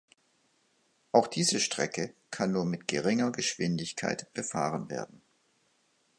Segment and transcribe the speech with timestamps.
[1.11, 5.21] Auch diese Strecke kann nur mit geringer Geschwindigkeit befahren werden.